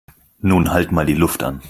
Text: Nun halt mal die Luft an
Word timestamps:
Nun 0.39 0.71
halt 0.73 0.91
mal 0.91 1.05
die 1.05 1.13
Luft 1.13 1.43
an 1.43 1.59